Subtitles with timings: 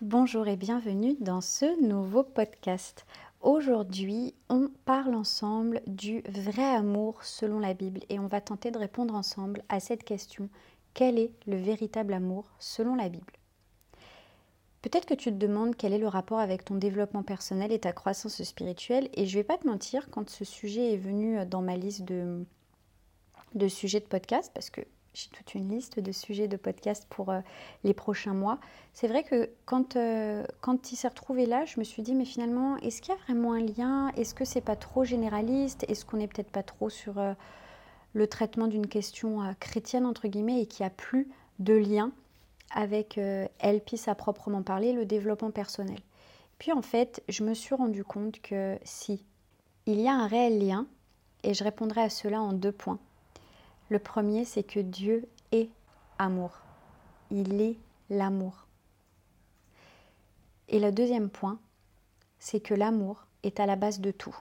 [0.00, 3.04] Bonjour et bienvenue dans ce nouveau podcast.
[3.40, 8.78] Aujourd'hui, on parle ensemble du vrai amour selon la Bible et on va tenter de
[8.78, 10.50] répondre ensemble à cette question.
[10.94, 13.32] Quel est le véritable amour selon la Bible?
[14.82, 17.90] Peut-être que tu te demandes quel est le rapport avec ton développement personnel et ta
[17.90, 21.76] croissance spirituelle et je vais pas te mentir, quand ce sujet est venu dans ma
[21.76, 22.46] liste de,
[23.56, 24.82] de sujets de podcast, parce que
[25.18, 27.40] j'ai toute une liste de sujets de podcast pour euh,
[27.82, 28.60] les prochains mois.
[28.92, 32.24] C'est vrai que quand, euh, quand il s'est retrouvé là, je me suis dit, mais
[32.24, 34.12] finalement, est-ce qu'il y a vraiment un lien?
[34.16, 35.84] Est-ce que c'est pas trop généraliste?
[35.88, 37.34] Est-ce qu'on n'est peut-être pas trop sur euh,
[38.12, 42.12] le traitement d'une question chrétienne, entre guillemets, et qu'il n'y a plus de lien
[42.70, 43.18] avec
[43.62, 45.98] LPIS à proprement parler, le développement personnel?
[46.58, 49.24] Puis en fait, je me suis rendu compte que si,
[49.86, 50.86] il y a un réel lien,
[51.42, 52.98] et je répondrai à cela en deux points.
[53.90, 55.70] Le premier, c'est que Dieu est
[56.18, 56.62] amour.
[57.30, 57.76] Il est
[58.10, 58.66] l'amour.
[60.68, 61.58] Et le deuxième point,
[62.38, 64.36] c'est que l'amour est à la base de tout.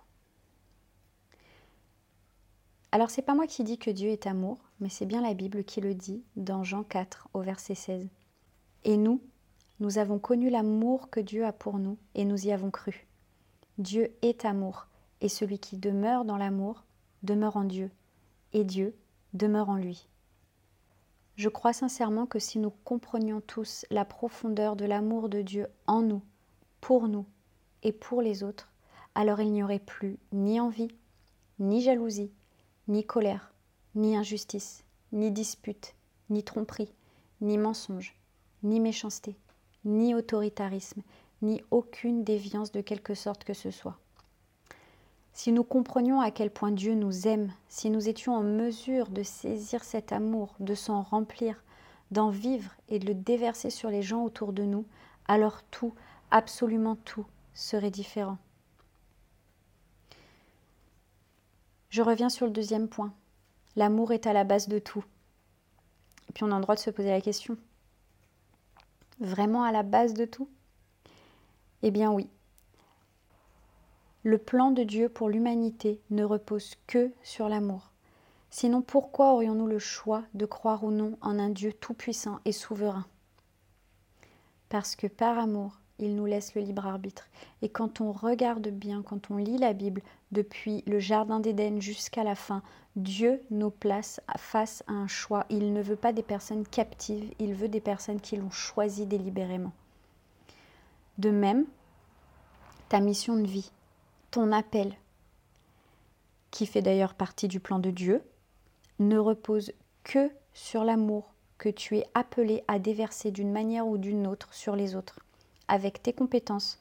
[2.91, 5.63] Alors c'est pas moi qui dis que Dieu est amour, mais c'est bien la Bible
[5.63, 8.07] qui le dit dans Jean 4 au verset 16.
[8.83, 9.21] Et nous,
[9.79, 13.07] nous avons connu l'amour que Dieu a pour nous et nous y avons cru.
[13.77, 14.87] Dieu est amour,
[15.21, 16.83] et celui qui demeure dans l'amour
[17.23, 17.91] demeure en Dieu,
[18.53, 18.95] et Dieu
[19.33, 20.07] demeure en lui.
[21.35, 26.01] Je crois sincèrement que si nous comprenions tous la profondeur de l'amour de Dieu en
[26.01, 26.23] nous,
[26.81, 27.25] pour nous
[27.83, 28.71] et pour les autres,
[29.13, 30.89] alors il n'y aurait plus ni envie,
[31.59, 32.31] ni jalousie,
[32.87, 33.53] ni colère,
[33.95, 35.95] ni injustice, ni dispute,
[36.29, 36.93] ni tromperie,
[37.41, 38.15] ni mensonge,
[38.63, 39.37] ni méchanceté,
[39.85, 41.01] ni autoritarisme,
[41.41, 43.99] ni aucune déviance de quelque sorte que ce soit.
[45.37, 49.21] Si nous comprenions à quel point Dieu nous aime, si nous étions en mesure de
[49.21, 51.63] saisir cet amour, de s'en remplir,
[52.09, 54.87] d'en vivre et de le déverser sur les gens autour de nous,
[55.27, 55.93] alors tout,
[56.31, 58.39] absolument tout, serait différent.
[61.89, 63.13] Je reviens sur le deuxième point.
[63.75, 65.05] L'amour est à la base de tout.
[66.29, 67.57] Et puis on a le droit de se poser la question.
[69.19, 70.49] Vraiment à la base de tout?
[71.83, 72.27] Eh bien oui.
[74.27, 77.93] Le plan de Dieu pour l'humanité ne repose que sur l'amour.
[78.49, 83.05] Sinon pourquoi aurions-nous le choix de croire ou non en un Dieu tout-puissant et souverain?
[84.67, 87.29] Parce que par amour, il nous laisse le libre arbitre.
[87.61, 90.01] Et quand on regarde bien, quand on lit la Bible,
[90.33, 92.63] depuis le Jardin d'Éden jusqu'à la fin,
[92.97, 95.45] Dieu nous place face à un choix.
[95.49, 99.71] Il ne veut pas des personnes captives, il veut des personnes qui l'ont choisi délibérément.
[101.17, 101.65] De même,
[102.89, 103.71] ta mission de vie,
[104.31, 104.93] ton appel,
[106.51, 108.23] qui fait d'ailleurs partie du plan de Dieu,
[108.99, 109.71] ne repose
[110.03, 114.75] que sur l'amour que tu es appelé à déverser d'une manière ou d'une autre sur
[114.75, 115.19] les autres,
[115.67, 116.79] avec tes compétences,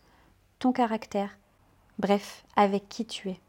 [0.58, 1.36] ton caractère,
[1.98, 3.40] bref, avec qui tu es.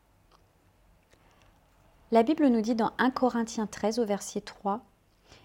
[2.11, 4.81] La Bible nous dit dans 1 Corinthiens 13 au verset 3,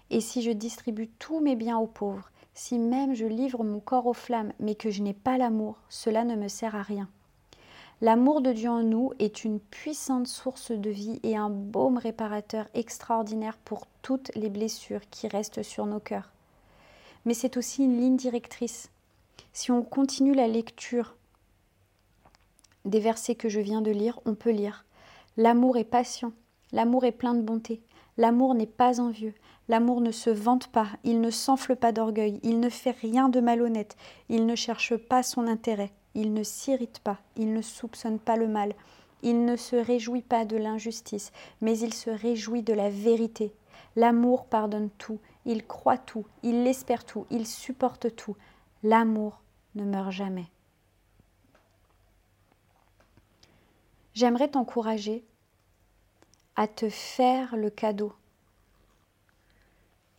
[0.09, 4.07] Et si je distribue tous mes biens aux pauvres, si même je livre mon corps
[4.07, 7.09] aux flammes, mais que je n'ai pas l'amour, cela ne me sert à rien.
[8.01, 12.67] L'amour de Dieu en nous est une puissante source de vie et un baume réparateur
[12.73, 16.31] extraordinaire pour toutes les blessures qui restent sur nos cœurs.
[17.25, 18.89] Mais c'est aussi une ligne directrice.
[19.53, 21.15] Si on continue la lecture
[22.85, 24.85] des versets que je viens de lire, on peut lire.
[25.37, 26.33] L'amour est patient,
[26.71, 27.81] l'amour est plein de bonté,
[28.17, 29.33] l'amour n'est pas envieux,
[29.69, 33.39] l'amour ne se vante pas, il ne s'enfle pas d'orgueil, il ne fait rien de
[33.39, 33.95] malhonnête,
[34.27, 35.91] il ne cherche pas son intérêt.
[36.15, 38.73] Il ne s'irrite pas, il ne soupçonne pas le mal,
[39.23, 41.31] il ne se réjouit pas de l'injustice,
[41.61, 43.53] mais il se réjouit de la vérité.
[43.95, 48.35] L'amour pardonne tout, il croit tout, il espère tout, il supporte tout.
[48.83, 49.41] L'amour
[49.75, 50.47] ne meurt jamais.
[54.13, 55.23] J'aimerais t'encourager
[56.55, 58.13] à te faire le cadeau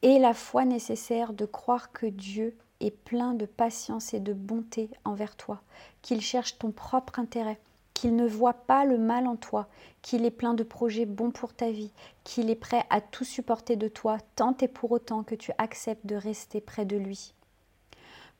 [0.02, 2.56] et la foi nécessaire de croire que Dieu
[2.90, 5.60] plein de patience et de bonté envers toi,
[6.02, 7.58] qu'il cherche ton propre intérêt,
[7.94, 9.68] qu'il ne voit pas le mal en toi,
[10.02, 11.92] qu'il est plein de projets bons pour ta vie,
[12.24, 16.06] qu'il est prêt à tout supporter de toi, tant et pour autant que tu acceptes
[16.06, 17.34] de rester près de lui.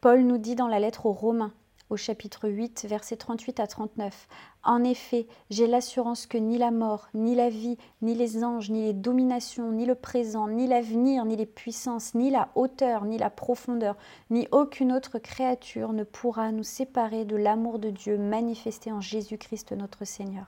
[0.00, 1.54] Paul nous dit dans la lettre aux Romains
[1.94, 4.26] au chapitre 8, versets 38 à 39.
[4.64, 8.82] En effet, j'ai l'assurance que ni la mort, ni la vie, ni les anges, ni
[8.82, 13.30] les dominations, ni le présent, ni l'avenir, ni les puissances, ni la hauteur, ni la
[13.30, 13.96] profondeur,
[14.30, 19.70] ni aucune autre créature ne pourra nous séparer de l'amour de Dieu manifesté en Jésus-Christ
[19.70, 20.46] notre Seigneur.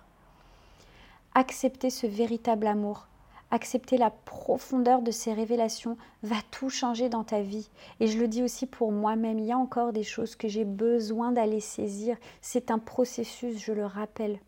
[1.37, 3.07] Accepter ce véritable amour,
[3.51, 7.69] accepter la profondeur de ces révélations va tout changer dans ta vie.
[8.01, 10.65] Et je le dis aussi pour moi-même, il y a encore des choses que j'ai
[10.65, 12.17] besoin d'aller saisir.
[12.41, 14.39] C'est un processus, je le rappelle.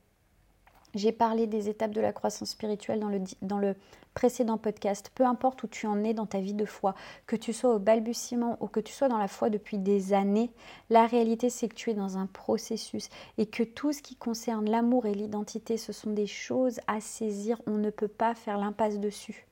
[0.94, 3.00] J'ai parlé des étapes de la croissance spirituelle
[3.42, 3.74] dans le,
[4.14, 5.12] précédent podcast.
[5.14, 6.96] Peu importe où tu en es dans ta vie de foi,
[7.26, 10.50] que tu sois au balbutiement ou que tu sois dans la foi depuis des années,
[10.90, 14.68] la réalité c'est que tu es dans un processus et que tout ce qui concerne
[14.68, 17.62] l'amour et l'identité, ce sont des choses à saisir.
[17.68, 19.46] On ne peut pas faire l'impasse dessus.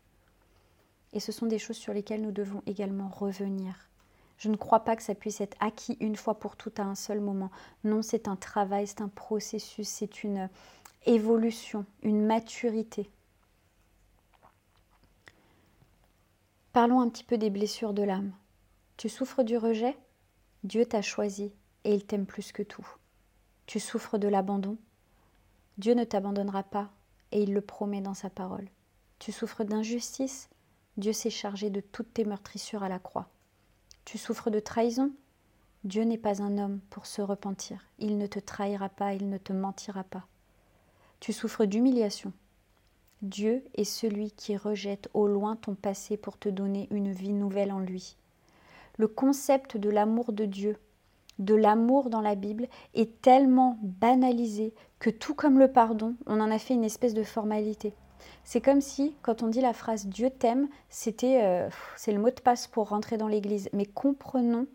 [1.12, 3.88] Et ce sont des choses sur lesquelles nous devons également revenir.
[4.38, 6.94] Je ne crois pas que ça puisse être acquis une fois pour toutes à un
[6.94, 7.50] seul moment.
[7.84, 10.50] Non, c'est un travail, c'est un processus, c'est une
[11.06, 13.08] évolution, une maturité.
[16.72, 18.32] Parlons un petit peu des blessures de l'âme.
[18.96, 19.96] Tu souffres du rejet?
[20.64, 21.52] Dieu t'a choisi
[21.84, 22.86] et il t'aime plus que tout.
[23.66, 24.76] Tu souffres de l'abandon?
[25.78, 26.90] Dieu ne t'abandonnera pas
[27.30, 28.68] et il le promet dans sa parole.
[29.18, 30.48] Tu souffres d'injustice?
[30.96, 33.28] Dieu s'est chargé de toutes tes meurtrissures à la croix.
[34.04, 35.12] Tu souffres de trahison?
[35.84, 37.86] Dieu n'est pas un homme pour se repentir.
[37.98, 40.26] Il ne te trahira pas, il ne te mentira pas.
[41.20, 42.32] Tu souffres d'humiliation
[43.22, 47.72] Dieu est celui qui rejette au loin ton passé pour te donner une vie nouvelle
[47.72, 48.16] en lui.
[48.98, 50.78] Le concept de l'amour de Dieu,
[51.38, 56.50] de l'amour dans la Bible, est tellement banalisé que tout comme le pardon, on en
[56.50, 57.94] a fait une espèce de formalité.
[58.44, 62.30] C'est comme si, quand on dit la phrase Dieu t'aime, c'était euh, c'est le mot
[62.30, 63.68] de passe pour rentrer dans l'Église.
[63.72, 64.66] Mais comprenons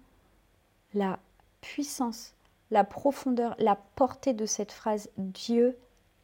[0.93, 1.19] la
[1.61, 2.33] puissance,
[2.69, 5.77] la profondeur, la portée de cette phrase Dieu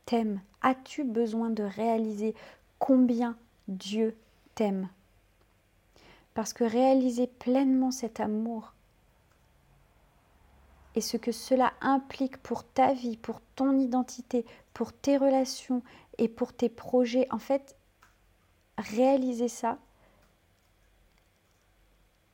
[0.07, 2.33] t'aime As-tu besoin de réaliser
[2.79, 3.37] combien
[3.67, 4.17] Dieu
[4.55, 4.89] t'aime?
[6.33, 8.73] Parce que réaliser pleinement cet amour
[10.95, 15.83] et ce que cela implique pour ta vie, pour ton identité, pour tes relations
[16.17, 17.75] et pour tes projets, en fait,
[18.79, 19.77] réaliser ça,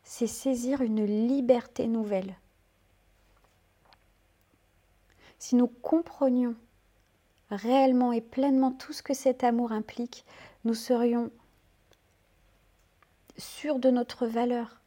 [0.03, 2.35] c'est saisir une liberté nouvelle.
[5.39, 6.55] Si nous comprenions
[7.55, 10.25] réellement et pleinement tout ce que cet amour implique,
[10.65, 11.31] nous serions
[13.37, 14.79] sûrs de notre valeur.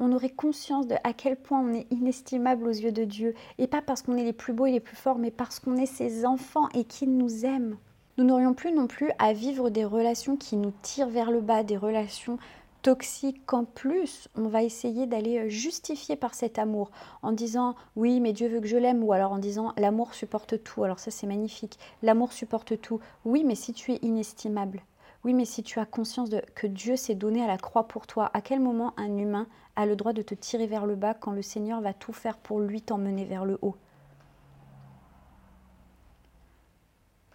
[0.00, 3.34] On aurait conscience de à quel point on est inestimable aux yeux de Dieu.
[3.58, 5.76] Et pas parce qu'on est les plus beaux et les plus forts, mais parce qu'on
[5.76, 7.76] est ses enfants et qu'il nous aime.
[8.16, 11.62] Nous n'aurions plus non plus à vivre des relations qui nous tirent vers le bas,
[11.62, 12.38] des relations
[12.84, 16.90] toxique qu'en plus on va essayer d'aller euh, justifier par cet amour.
[17.22, 20.62] En disant oui mais Dieu veut que je l'aime ou alors en disant l'amour supporte
[20.62, 20.84] tout.
[20.84, 21.78] Alors ça c'est magnifique.
[22.02, 23.00] L'amour supporte tout.
[23.24, 24.82] Oui mais si tu es inestimable.
[25.24, 28.06] Oui mais si tu as conscience de que Dieu s'est donné à la croix pour
[28.06, 29.46] toi à quel moment un humain
[29.76, 32.36] a le droit de te tirer vers le bas quand le Seigneur va tout faire
[32.36, 33.76] pour lui t'emmener vers le haut?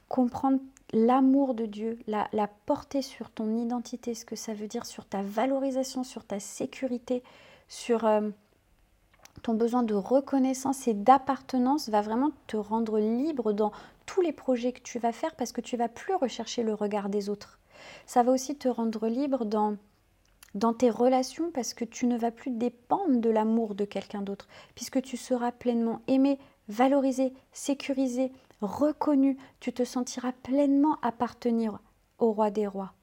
[0.07, 0.59] Comprendre
[0.93, 5.05] l'amour de Dieu, la, la, porter sur ton identité, ce que ça veut dire sur
[5.05, 7.23] ta valorisation, sur ta sécurité,
[7.67, 8.29] sur euh,
[9.43, 13.71] ton besoin de reconnaissance et d'appartenance va vraiment te rendre libre dans
[14.05, 17.09] tous les projets que tu vas faire parce que tu vas plus rechercher le regard
[17.09, 17.59] des autres.
[18.05, 19.77] Ça va aussi te rendre libre dans
[20.55, 24.47] dans tes relations parce que tu ne vas plus dépendre de l'amour de quelqu'un d'autre
[24.73, 31.79] puisque tu seras pleinement aimé, valorisé, sécurisé, reconnu, tu te sentiras pleinement appartenir
[32.17, 32.93] au roi des rois.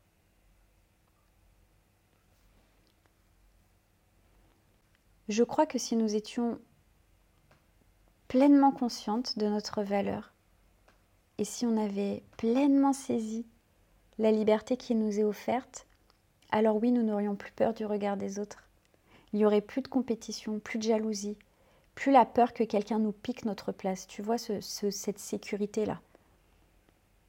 [5.29, 6.61] Je crois que si nous étions
[8.29, 10.33] pleinement conscientes de notre valeur
[11.39, 13.45] et si on avait pleinement saisi
[14.19, 15.87] la liberté qui nous est offerte,
[16.51, 18.63] alors oui, nous n'aurions plus peur du regard des autres.
[19.33, 21.37] Il n'y aurait plus de compétition, plus de jalousie,
[21.97, 24.07] plus la peur que quelqu'un nous pique notre place.
[24.07, 26.01] Tu vois cette sécurité-là.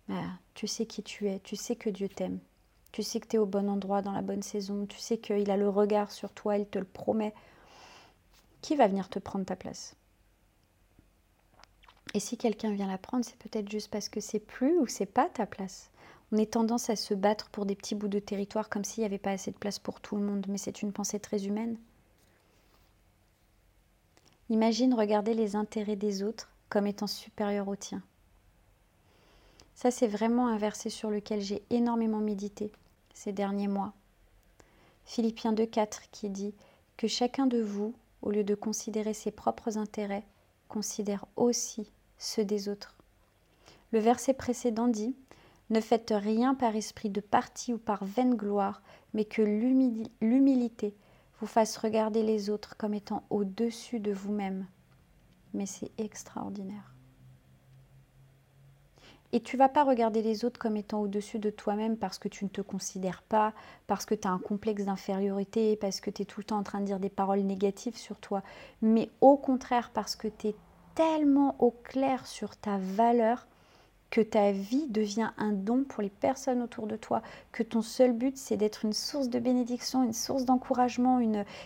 [0.08, 0.22] Bah,
[0.54, 2.40] tu sais qui tu es, tu sais que Dieu t'aime,
[2.92, 5.52] tu sais que tu es au bon endroit, dans la bonne saison, tu sais qu'il
[5.52, 7.34] a le regard sur toi, il te le promet.
[8.62, 9.96] Qui va venir te prendre ta place?
[12.14, 15.06] Et si quelqu'un vient la prendre, c'est peut-être juste parce que c'est plus ou c'est
[15.06, 15.92] pas ta place.
[16.32, 19.06] On est tendance à se battre pour des petits bouts de territoire comme s'il n'y
[19.06, 21.78] avait pas assez de place pour tout le monde, mais c'est une pensée très humaine.
[24.50, 28.04] Imagine regarder les intérêts des autres comme étant supérieurs aux tiens.
[29.76, 32.72] Ça, c'est vraiment un verset sur lequel j'ai énormément médité
[33.14, 33.94] ces derniers mois.
[35.06, 36.54] Philippiens 2.4 qui dit
[36.98, 40.26] que chacun de vous, au lieu de considérer ses propres intérêts,
[40.68, 42.96] considère aussi ceux des autres.
[43.92, 45.16] Le verset précédent dit
[45.70, 48.82] Ne faites rien par esprit de parti ou par vaine gloire,
[49.14, 50.96] mais que l'humilité
[51.40, 54.66] vous fasse regarder les autres comme étant au-dessus de vous-même.
[55.54, 56.94] Mais c'est extraordinaire.
[59.34, 62.46] Et tu vas pas regarder les autres comme étant au-dessus de toi-même parce que tu
[62.46, 63.54] ne te considères pas,
[63.86, 66.64] parce que tu as un complexe d'infériorité, parce que tu es tout le temps en
[66.64, 68.42] train de dire des paroles négatives sur toi,
[68.82, 70.56] mais au contraire parce que tu es
[70.96, 73.48] tellement au clair sur ta valeur
[74.10, 77.22] que ta vie devient un don pour les personnes autour de toi,
[77.52, 81.22] que ton seul but c'est d'être une source de bénédiction, une source d'encouragement,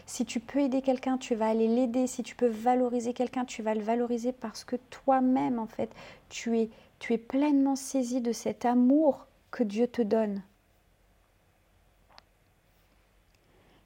[0.06, 3.62] si tu peux aider quelqu'un, tu vas aller l'aider, si tu peux valoriser quelqu'un, tu
[3.62, 5.92] vas le valoriser parce que toi-même en fait,
[6.30, 6.70] tu es
[7.02, 10.44] tu es pleinement saisi de cet amour que Dieu te donne.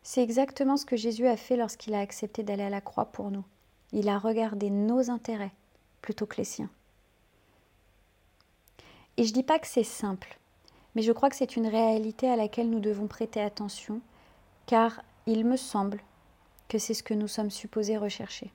[0.04, 3.32] C'est exactement ce que Jésus a fait lorsqu'il a accepté d'aller à la croix pour
[3.32, 3.46] nous.
[3.94, 5.54] Il a regardé nos intérêts
[6.02, 6.70] plutôt que les siens.
[9.18, 10.38] Et je ne dis pas que c'est simple,
[10.94, 14.02] mais je crois que c'est une réalité à laquelle nous devons prêter attention,
[14.66, 16.00] car il me semble
[16.68, 18.52] que c'est ce que nous sommes supposés rechercher.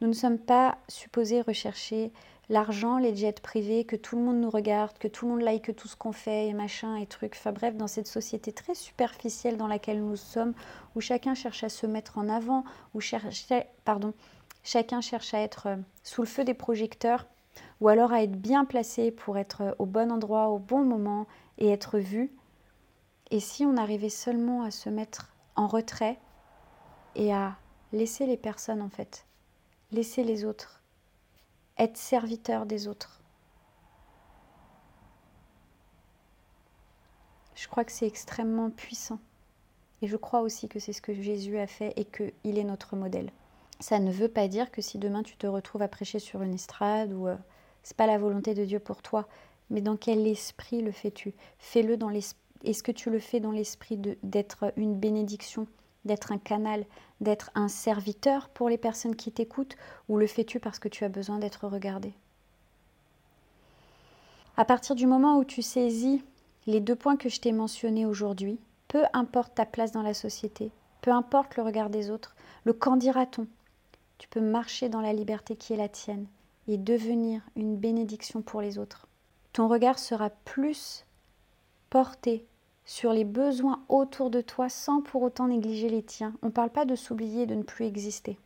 [0.00, 2.12] Nous ne sommes pas supposés rechercher
[2.48, 5.74] l'argent, les jets privés, que tout le monde nous regarde, que tout le monde like
[5.76, 7.34] tout ce qu'on fait et machin et trucs.
[7.36, 10.54] Enfin bref, dans cette société très superficielle dans laquelle nous sommes,
[10.94, 13.00] où chacun cherche à se mettre en avant, où
[13.84, 14.14] pardon,
[14.62, 17.26] chacun cherche à être euh, sous le feu des projecteurs,
[17.80, 21.26] ou alors à être bien placé pour être au bon endroit, au bon moment
[21.58, 22.32] et être vu.
[23.30, 26.18] Et si on arrivait seulement à se mettre en retrait
[27.14, 27.56] et à
[27.92, 29.26] laisser les personnes en fait,
[29.92, 30.82] laisser les autres,
[31.78, 33.20] être serviteur des autres.
[37.54, 39.18] Je crois que c'est extrêmement puissant.
[40.00, 42.94] Et je crois aussi que c'est ce que Jésus a fait et qu'il est notre
[42.94, 43.32] modèle.
[43.80, 46.54] Ça ne veut pas dire que si demain tu te retrouves à prêcher sur une
[46.54, 47.36] estrade ou euh,
[47.82, 49.28] c'est pas la volonté de Dieu pour toi.
[49.70, 51.34] Mais dans quel esprit le fais-tu?
[51.58, 52.42] Fais-le dans l'esprit.
[52.64, 55.68] Est-ce que tu le fais dans l'esprit d'être une bénédiction,
[56.04, 56.86] d'être un canal,
[57.20, 59.76] d'être un serviteur pour les personnes qui t'écoutent,
[60.08, 62.12] ou le fais-tu parce que tu as besoin d'être regardé?
[64.56, 66.24] À partir du moment où tu saisis
[66.66, 68.58] les deux points que je t'ai mentionnés aujourd'hui,
[68.88, 72.96] peu importe ta place dans la société, peu importe le regard des autres, le qu'en
[72.96, 73.46] dira-t-on,
[74.18, 76.26] tu peux marcher dans la liberté qui est la tienne
[76.66, 79.06] et devenir une bénédiction pour les autres.
[79.52, 81.04] Ton regard sera plus
[81.90, 82.44] porté
[82.84, 86.34] sur les besoins autour de toi sans pour autant négliger les tiens.
[86.42, 88.38] On ne parle pas de s'oublier, de ne plus exister.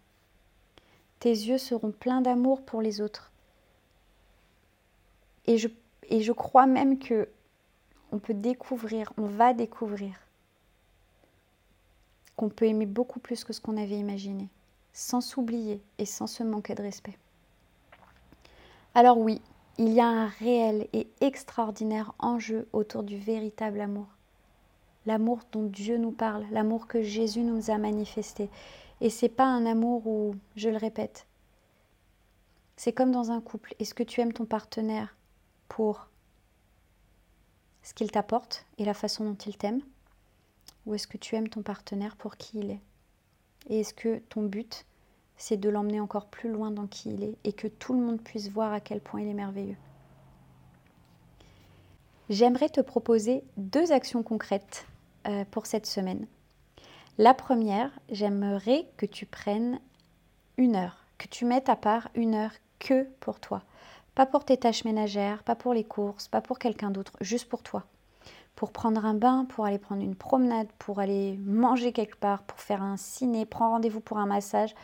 [1.20, 3.30] Tes yeux seront pleins d'amour pour les autres.
[5.46, 5.68] Et je,
[6.08, 7.28] et je crois même que
[8.10, 10.14] on peut découvrir, on va découvrir
[12.36, 14.48] qu'on peut aimer beaucoup plus que ce qu'on avait imaginé,
[14.92, 17.18] sans s'oublier et sans se manquer de respect.
[18.94, 19.40] Alors oui,
[19.78, 24.06] il y a un réel et extraordinaire enjeu autour du véritable amour.
[25.06, 28.50] L'amour dont Dieu nous parle, l'amour que Jésus nous a manifesté.
[29.00, 31.26] Et c'est pas un amour où, je le répète,
[32.76, 33.74] c'est comme dans un couple.
[33.78, 35.16] Est-ce que tu aimes ton partenaire
[35.68, 36.08] pour
[37.82, 39.80] ce qu'il t'apporte et la façon dont il t'aime
[40.86, 42.80] Ou est-ce que tu aimes ton partenaire pour qui il est?
[43.68, 44.84] Et est-ce que ton but,
[45.36, 48.20] c'est de l'emmener encore plus loin dans qui il est et que tout le monde
[48.20, 49.76] puisse voir à quel point il est merveilleux?
[52.28, 54.86] J'aimerais te proposer deux actions concrètes
[55.26, 56.26] euh, pour cette semaine.
[57.18, 59.80] La première, j'aimerais que tu prennes
[60.56, 63.62] une heure, que tu mettes à part une heure que pour toi.
[64.14, 67.62] Pas pour tes tâches ménagères, pas pour les courses, pas pour quelqu'un d'autre, juste pour
[67.62, 67.84] toi.
[68.54, 72.60] Pour prendre un bain, pour aller prendre une promenade, pour aller manger quelque part, pour
[72.60, 74.74] faire un ciné, prendre rendez-vous pour un massage,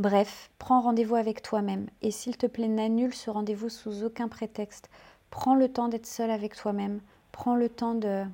[0.00, 4.88] Bref, prends rendez-vous avec toi-même et s'il te plaît, n'annule ce rendez-vous sous aucun prétexte.
[5.28, 7.00] Prends le temps d'être seul avec toi-même.
[7.32, 8.24] Prends le temps de,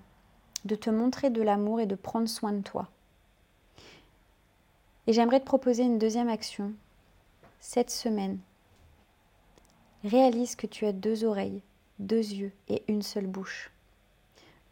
[0.65, 2.89] de te montrer de l'amour et de prendre soin de toi.
[5.09, 6.73] Et j'aimerais te proposer une deuxième action.
[7.59, 8.39] Cette semaine,
[10.05, 11.63] réalise que tu as deux oreilles,
[11.99, 13.73] deux yeux et une seule bouche.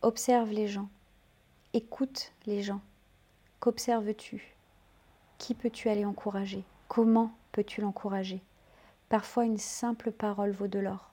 [0.04, 0.88] Observe les gens.
[1.73, 2.82] Écoute les gens.
[3.58, 4.54] Qu'observes-tu?
[5.38, 6.62] Qui peux-tu aller encourager?
[6.88, 8.42] Comment peux-tu l'encourager?
[9.08, 11.08] Parfois une simple parole vaut de l'or.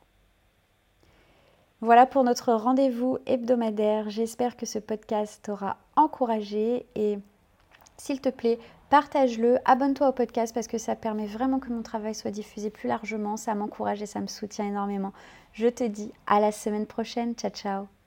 [1.79, 4.09] Voilà pour notre rendez-vous hebdomadaire.
[4.09, 7.17] J'espère que ce podcast t'aura encouragé et
[7.95, 12.13] s'il te plaît, partage-le, abonne-toi au podcast parce que ça permet vraiment que mon travail
[12.13, 15.13] soit diffusé plus largement, ça m'encourage et ça me soutient énormément.
[15.53, 18.00] Je te dis à la semaine prochaine, ciao ciao